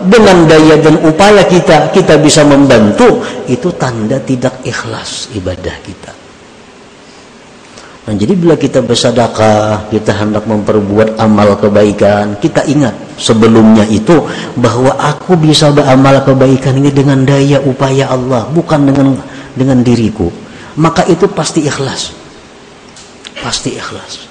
dengan 0.06 0.46
daya 0.46 0.78
dan 0.78 1.02
upaya 1.02 1.42
kita 1.42 1.90
kita 1.90 2.14
bisa 2.22 2.46
membantu 2.46 3.24
itu 3.50 3.72
tanda 3.74 4.22
tidak 4.22 4.62
ikhlas 4.62 5.32
ibadah 5.34 5.76
kita. 5.82 6.12
Nah, 8.08 8.16
jadi 8.16 8.32
bila 8.38 8.56
kita 8.56 8.80
bersadakah 8.80 9.90
kita 9.92 10.16
hendak 10.16 10.48
memperbuat 10.48 11.20
amal 11.20 11.58
kebaikan 11.60 12.38
kita 12.40 12.64
ingat 12.64 12.94
sebelumnya 13.20 13.84
itu 13.90 14.24
bahwa 14.56 14.96
aku 14.96 15.36
bisa 15.36 15.68
beramal 15.74 16.22
kebaikan 16.24 16.78
ini 16.78 16.88
dengan 16.94 17.26
daya 17.26 17.60
upaya 17.64 18.08
Allah 18.08 18.46
bukan 18.48 18.88
dengan 18.88 19.08
dengan 19.52 19.82
diriku. 19.82 20.30
Maka 20.78 21.02
itu 21.10 21.26
pasti 21.26 21.66
ikhlas. 21.66 22.14
Pasti 23.42 23.74
ikhlas 23.74 24.27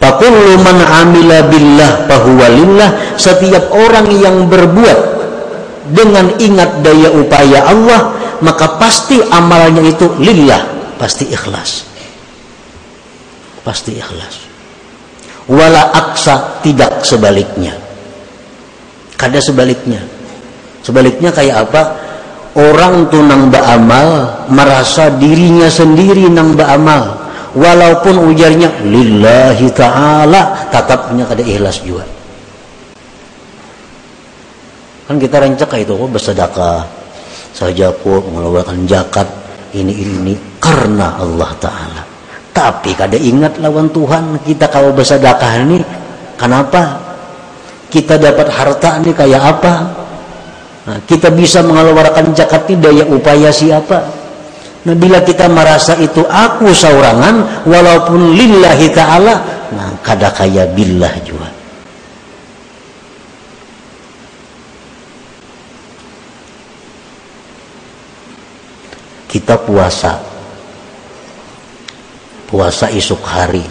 Fakullu 0.00 0.56
man 0.64 0.80
amila 0.80 1.44
billah. 1.52 2.08
Setiap 3.20 3.68
orang 3.68 4.08
yang 4.16 4.48
berbuat 4.48 4.98
dengan 5.92 6.32
ingat 6.40 6.80
daya 6.80 7.12
upaya 7.12 7.68
Allah, 7.68 8.16
maka 8.40 8.80
pasti 8.80 9.20
amalnya 9.20 9.84
itu 9.84 10.08
lillah, 10.16 10.96
pasti 10.96 11.28
ikhlas. 11.28 11.84
Pasti 13.60 14.00
ikhlas. 14.00 14.48
Wala 15.52 15.92
aksa 15.92 16.64
tidak 16.64 17.04
sebaliknya. 17.04 17.76
Kada 19.20 19.36
sebaliknya. 19.36 20.00
Sebaliknya 20.80 21.28
kayak 21.28 21.68
apa? 21.68 21.82
Orang 22.56 23.12
tuh 23.12 23.20
nang 23.20 23.52
beramal 23.52 24.40
merasa 24.48 25.12
dirinya 25.12 25.68
sendiri 25.68 26.26
nang 26.32 26.56
beramal 26.56 27.19
walaupun 27.54 28.30
ujarnya 28.30 28.70
lillahi 28.86 29.66
ta'ala 29.74 30.70
tetapnya 30.70 31.24
kada 31.26 31.42
ikhlas 31.42 31.82
juga. 31.82 32.06
Kan 35.10 35.18
kita 35.18 35.42
rancak 35.42 35.74
itu 35.82 35.90
oh, 35.90 36.06
bersedekah 36.06 36.86
saja 37.50 37.90
pun 37.90 38.22
mengeluarkan 38.30 38.86
zakat 38.86 39.26
ini 39.74 40.06
ini 40.06 40.34
karena 40.62 41.18
Allah 41.18 41.50
Ta'ala. 41.58 42.02
Tapi 42.54 42.94
kada 42.94 43.18
ingat 43.18 43.58
lawan 43.58 43.90
Tuhan 43.90 44.38
kita 44.46 44.70
kalau 44.70 44.94
bersedekah 44.94 45.66
ini 45.66 45.82
kenapa? 46.38 47.10
Kita 47.90 48.22
dapat 48.22 48.54
harta 48.54 49.02
ini 49.02 49.10
kayak 49.10 49.42
apa? 49.42 49.74
Nah, 50.86 50.98
kita 51.10 51.26
bisa 51.34 51.58
mengeluarkan 51.66 52.30
zakat 52.30 52.70
ini 52.70 52.78
daya 52.78 53.04
upaya 53.10 53.50
siapa 53.50 54.19
Nah, 54.80 54.96
bila 54.96 55.20
kita 55.20 55.44
merasa 55.44 55.92
itu 56.00 56.24
aku 56.24 56.72
saurangan 56.72 57.68
walaupun 57.68 58.32
lillahi 58.32 58.88
ta'ala 58.88 59.34
nah 59.76 59.92
kada 60.00 60.32
kaya 60.32 60.64
billah 60.72 61.12
juga. 61.20 61.48
Kita 69.30 69.60
puasa. 69.60 70.18
Puasa 72.48 72.90
esok 72.90 73.22
hari. 73.22 73.62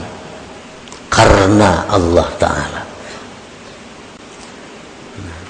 Karena 1.12 1.90
Allah 1.90 2.30
Ta'ala. 2.40 2.82
Nah, 5.20 5.42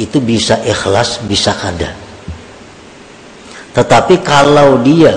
itu 0.00 0.18
bisa 0.18 0.58
ikhlas 0.64 1.22
bisa 1.22 1.54
kada 1.54 2.07
tetapi 3.78 4.26
kalau 4.26 4.82
dia 4.82 5.14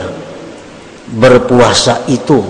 berpuasa 1.17 2.05
itu 2.05 2.45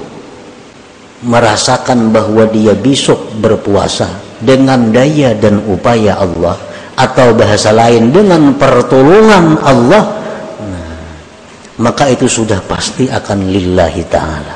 merasakan 1.24 2.12
bahwa 2.12 2.52
dia 2.52 2.76
besok 2.76 3.32
berpuasa 3.40 4.12
dengan 4.44 4.92
daya 4.92 5.32
dan 5.40 5.64
upaya 5.72 6.20
Allah 6.20 6.60
atau 7.00 7.32
bahasa 7.32 7.72
lain 7.72 8.12
dengan 8.12 8.60
pertolongan 8.60 9.56
Allah 9.64 10.04
nah, 10.60 11.00
maka 11.80 12.12
itu 12.12 12.28
sudah 12.28 12.60
pasti 12.68 13.08
akan 13.08 13.48
lillahi 13.48 14.04
ta'ala. 14.12 14.56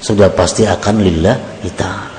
Sudah 0.00 0.32
pasti 0.32 0.64
akan 0.64 0.96
lillahi 1.04 1.70
ta'ala 1.76 2.11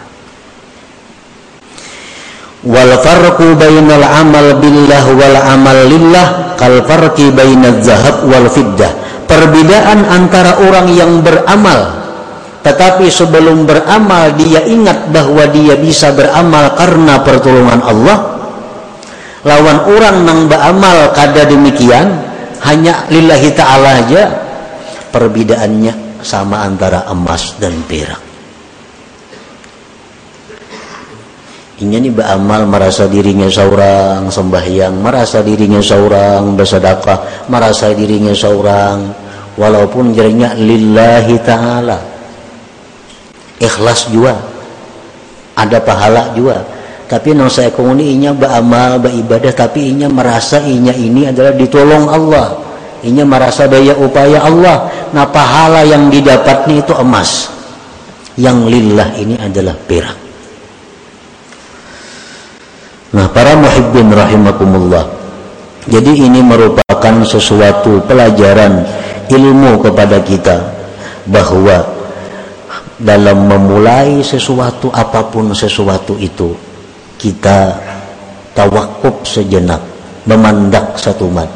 wal 2.64 2.94
farqu 3.04 3.60
bainal 3.60 4.04
amal 4.04 4.60
billah 4.60 5.04
wal 5.12 5.38
amal 5.38 5.80
lillah 5.88 6.56
kal 6.56 6.80
farqi 6.88 7.32
bainaz 7.32 7.84
zahab 7.84 8.28
wal 8.28 8.48
fiddah. 8.48 8.92
Perbedaan 9.28 10.04
antara 10.08 10.60
orang 10.64 10.88
yang 10.92 11.24
beramal 11.24 12.04
tetapi 12.64 13.12
sebelum 13.12 13.68
beramal 13.68 14.32
dia 14.40 14.64
ingat 14.64 15.12
bahwa 15.12 15.44
dia 15.52 15.76
bisa 15.76 16.16
beramal 16.16 16.72
karena 16.80 17.20
pertolongan 17.20 17.84
Allah. 17.84 18.18
Lawan 19.44 19.80
orang 19.92 20.18
nang 20.24 20.40
beramal 20.48 21.12
kada 21.12 21.44
demikian 21.44 22.08
hanya 22.64 23.04
lillahi 23.12 23.52
ta'ala 23.52 24.08
aja. 24.08 24.24
Perbedaannya 25.12 26.24
sama 26.24 26.64
antara 26.64 27.04
emas 27.12 27.60
dan 27.60 27.76
perak 27.84 28.33
Inya 31.82 31.98
nih 31.98 32.14
beramal 32.14 32.70
merasa 32.70 33.10
dirinya 33.10 33.50
seorang 33.50 34.30
sembahyang, 34.30 34.94
merasa 35.02 35.42
dirinya 35.42 35.82
seorang 35.82 36.54
bersedekah, 36.54 37.50
merasa 37.50 37.90
dirinya 37.98 38.30
seorang 38.30 39.10
walaupun 39.58 40.14
jadinya 40.14 40.54
lillahi 40.54 41.36
taala. 41.42 41.98
Ikhlas 43.58 44.14
juga. 44.14 44.38
Ada 45.54 45.82
pahala 45.82 46.34
juga. 46.38 46.62
Tapi 47.10 47.34
nang 47.34 47.50
saya 47.50 47.70
komuni 47.70 48.18
inya 48.18 48.34
beramal, 48.34 48.98
beribadah 48.98 49.54
tapi 49.54 49.94
inya 49.94 50.10
merasa 50.10 50.62
inya 50.62 50.94
ini 50.94 51.30
adalah 51.30 51.54
ditolong 51.54 52.06
Allah. 52.10 52.64
ini 53.04 53.22
merasa 53.28 53.68
daya 53.68 53.94
upaya 54.00 54.40
Allah 54.48 54.88
nah 55.12 55.28
pahala 55.28 55.84
yang 55.84 56.08
didapatnya 56.08 56.82
itu 56.82 56.94
emas 56.96 57.52
yang 58.40 58.66
lillah 58.66 59.14
ini 59.20 59.36
adalah 59.38 59.76
perak 59.76 60.23
nah 63.14 63.30
para 63.30 63.54
muhibbin 63.56 64.10
rahimakumullah. 64.10 65.06
Jadi 65.84 66.16
ini 66.16 66.40
merupakan 66.40 67.16
sesuatu 67.28 68.00
pelajaran 68.08 68.88
ilmu 69.28 69.84
kepada 69.84 70.24
kita 70.24 70.64
bahwa 71.28 71.84
dalam 72.96 73.52
memulai 73.52 74.24
sesuatu 74.24 74.88
apa 74.96 75.28
pun 75.28 75.52
sesuatu 75.52 76.16
itu 76.16 76.56
kita 77.20 77.76
tawakuf 78.56 79.28
sejenak 79.28 79.84
memandak 80.24 80.96
satu 80.96 81.28
mat. 81.28 81.52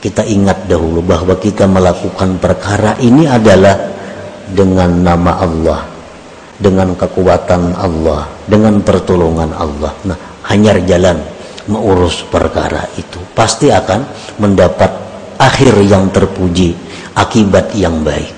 Kita 0.00 0.24
ingat 0.24 0.64
dahulu 0.64 1.04
bahwa 1.04 1.36
kita 1.36 1.68
melakukan 1.68 2.40
perkara 2.40 2.96
ini 3.02 3.28
adalah 3.28 3.76
dengan 4.48 4.90
nama 4.96 5.32
Allah 5.42 5.80
dengan 6.60 6.92
kekuatan 6.92 7.72
Allah 7.76 8.28
dengan 8.46 8.80
pertolongan 8.80 9.50
Allah. 9.56 9.92
Nah 10.08 10.29
hanyar 10.46 10.80
jalan 10.88 11.20
mengurus 11.68 12.24
perkara 12.26 12.88
itu 12.96 13.20
pasti 13.36 13.68
akan 13.68 14.04
mendapat 14.40 14.90
akhir 15.36 15.74
yang 15.84 16.08
terpuji 16.12 16.76
akibat 17.16 17.72
yang 17.76 18.00
baik. 18.04 18.36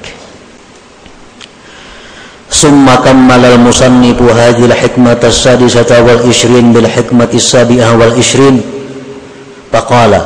Summa 2.53 3.01
kammalal 3.01 3.57
musannifu 3.57 4.29
hadhihi 4.29 4.69
al-hikmata 4.69 5.33
as-sadisata 5.33 6.05
wal 6.05 6.21
20 6.21 6.77
bil 6.77 6.85
hikmati 6.85 7.41
as-sabi'ah 7.41 7.97
wal 7.97 8.13
20 8.13 9.73
faqala 9.73 10.21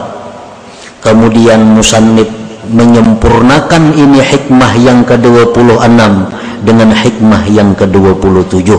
kemudian 1.07 1.63
musannif 1.63 2.27
menyempurnakan 2.67 3.95
ini 3.95 4.19
hikmah 4.19 4.75
yang 4.75 5.07
ke-26 5.07 6.03
dengan 6.67 6.91
hikmah 6.91 7.43
yang 7.47 7.71
ke-27 7.79 8.75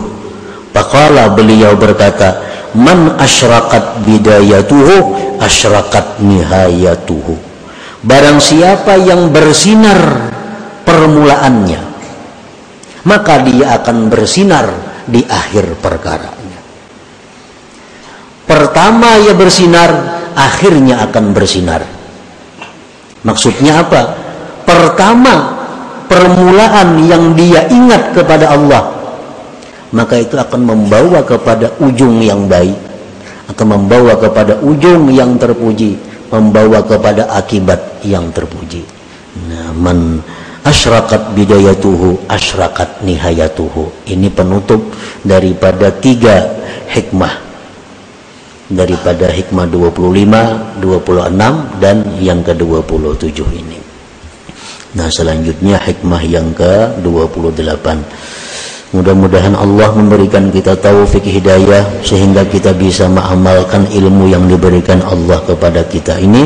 faqala 0.75 1.31
beliau 1.31 1.71
berkata 1.79 2.46
man 2.77 3.17
asyraqat 3.17 4.05
bidayatuhu 4.05 4.95
asyraqat 5.41 6.21
nihayatuhu 6.21 7.33
barang 8.05 8.37
siapa 8.37 9.01
yang 9.01 9.33
bersinar 9.33 10.29
permulaannya 10.85 11.87
maka 13.07 13.39
dia 13.47 13.79
akan 13.79 14.11
bersinar 14.11 14.67
di 15.07 15.23
akhir 15.23 15.79
perkaranya. 15.79 16.59
Pertama 18.43 19.15
ia 19.23 19.31
bersinar, 19.31 19.89
akhirnya 20.35 21.07
akan 21.07 21.31
bersinar. 21.31 21.81
Maksudnya 23.23 23.87
apa? 23.87 24.11
Pertama 24.67 25.55
permulaan 26.11 26.99
yang 27.07 27.31
dia 27.31 27.63
ingat 27.71 28.11
kepada 28.11 28.51
Allah, 28.51 28.96
maka 29.95 30.19
itu 30.19 30.35
akan 30.35 30.61
membawa 30.67 31.23
kepada 31.23 31.71
ujung 31.79 32.19
yang 32.19 32.49
baik, 32.49 32.75
akan 33.51 33.67
membawa 33.79 34.19
kepada 34.19 34.59
ujung 34.59 35.07
yang 35.11 35.39
terpuji, 35.39 35.95
membawa 36.31 36.83
kepada 36.83 37.31
akibat 37.31 38.03
yang 38.03 38.27
terpuji. 38.35 38.83
Nah, 39.47 39.71
man 39.71 40.19
asyraqat 40.67 41.31
bidayatuhu 41.31 42.27
asyraqat 42.27 43.07
nihayatuhu. 43.07 44.07
Ini 44.11 44.27
penutup 44.35 44.91
daripada 45.23 45.93
tiga 45.95 46.51
hikmah. 46.91 47.47
Daripada 48.67 49.31
hikmah 49.31 49.63
25 49.71 50.83
26 50.83 51.79
dan 51.79 52.03
yang 52.19 52.43
ke-27 52.43 53.39
ini. 53.55 53.79
Nah 54.99 55.07
selanjutnya 55.07 55.79
hikmah 55.79 56.19
yang 56.27 56.51
ke-28 56.51 57.87
Mudah-mudahan 58.92 59.56
Allah 59.56 59.88
memberikan 59.96 60.52
kita 60.52 60.76
taufik 60.76 61.24
hidayah 61.24 61.80
sehingga 62.04 62.44
kita 62.44 62.76
bisa 62.76 63.08
mengamalkan 63.08 63.88
ilmu 63.88 64.28
yang 64.28 64.44
diberikan 64.44 65.00
Allah 65.00 65.40
kepada 65.48 65.80
kita 65.88 66.20
ini. 66.20 66.44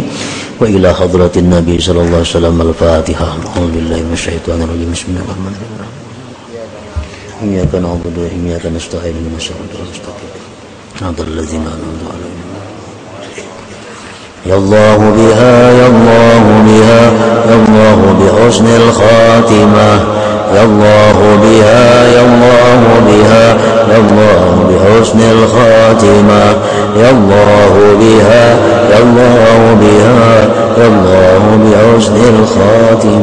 Wa 0.57 0.70
ila 0.70 0.94
hadratin 0.94 1.51
Nabi 1.51 1.83
sallallahu 1.83 2.22
alaihi 2.22 2.33
wasallam 2.33 2.57
al-Fatihah. 2.62 3.31
Alhamdulillah 3.51 3.99
minasyaitonir 4.07 4.68
rajim. 4.70 4.88
Bismillahirrahmanirrahim. 4.94 5.94
Iyyaka 7.37 7.77
na'budu 7.83 8.25
wa 8.25 8.31
iyyaka 8.31 8.70
nasta'in. 8.70 9.12
Ihdinas 9.12 9.42
siratal 9.42 9.85
mustaqim. 9.85 10.31
Shiratal 10.96 11.33
ladzina 11.35 11.68
an'amta 11.68 12.07
'alaihim. 12.14 12.46
يا 14.46 14.55
الله 14.62 14.99
بها 15.18 15.57
يا 15.75 15.87
الله 15.90 16.44
بها 16.70 17.03
يا 17.51 17.57
الله 17.66 17.99
بحسن 18.14 18.66
الخاتمه 18.66 19.90
يا 20.56 20.64
الله 20.64 21.18
بها 21.44 22.08
يا 22.16 22.22
الله 22.22 22.82
بها 23.08 23.46
يا 23.92 23.98
الله 23.98 24.44
بحسن 24.70 25.20
الخاتمة. 25.20 26.44
يا 26.98 27.10
الله 27.10 27.74
بها 28.00 28.46
يا 28.92 29.00
الله 29.04 29.60
بها 29.82 30.34
يا 30.78 30.88
الله 30.88 31.44
بحسن 31.64 32.16
الخاتم. 32.16 33.22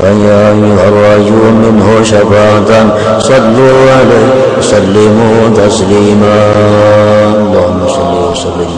فيا 0.00 0.48
أيها 0.48 0.88
الرجل 0.88 1.42
منه 1.62 2.02
شفاعة 2.02 2.72
صلوا 3.18 3.80
عليه 3.98 4.28
وسلموا 4.58 5.38
تسليما. 5.56 6.38
اللهم 7.36 7.80
صل 7.88 8.12
وسلم. 8.32 8.72